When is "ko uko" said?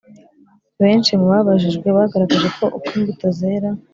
2.57-2.89